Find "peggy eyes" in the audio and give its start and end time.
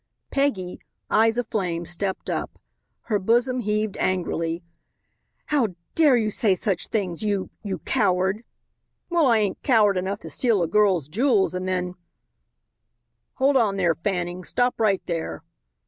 0.31-1.37